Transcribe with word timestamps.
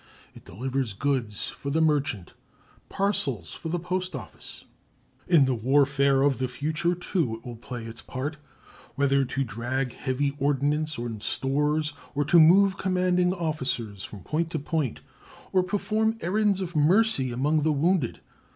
It 0.33 0.43
delivers 0.45 0.93
goods 0.93 1.49
for 1.49 1.69
the 1.69 1.79
merchant; 1.79 2.33
parcels 2.89 3.53
for 3.53 3.69
the 3.69 3.77
post 3.77 4.15
office. 4.15 4.63
In 5.27 5.45
the 5.45 5.53
warfare 5.53 6.23
of 6.23 6.39
the 6.39 6.47
future, 6.47 6.95
too, 6.95 7.35
it 7.35 7.45
will 7.45 7.55
play 7.55 7.85
its 7.85 8.01
part, 8.01 8.37
whether 8.95 9.23
to 9.25 9.43
drag 9.43 9.93
heavy 9.93 10.35
ordnance 10.39 10.97
and 10.97 11.21
stores, 11.21 11.93
or 12.15 12.25
to 12.25 12.39
move 12.39 12.77
commanding 12.79 13.31
officers 13.31 14.03
from 14.03 14.21
point 14.21 14.49
to 14.49 14.57
point, 14.57 15.01
or 15.53 15.61
perform 15.61 16.17
errands 16.21 16.61
of 16.61 16.75
mercy 16.75 17.31
among 17.31 17.61
the 17.61 17.71
wounded. 17.71 18.21